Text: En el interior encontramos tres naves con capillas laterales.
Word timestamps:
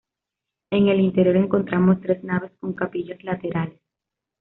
En 0.71 0.87
el 0.87 0.99
interior 0.99 1.35
encontramos 1.35 2.01
tres 2.01 2.23
naves 2.23 2.51
con 2.59 2.73
capillas 2.73 3.23
laterales. 3.23 3.79